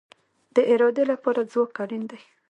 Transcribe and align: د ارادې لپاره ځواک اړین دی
د 0.55 0.57
ارادې 0.71 1.03
لپاره 1.11 1.41
ځواک 1.51 1.73
اړین 1.83 2.03
دی 2.11 2.21